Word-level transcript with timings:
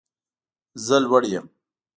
زه 0.85 0.95
لوړ 1.05 1.23
یم 1.33 1.45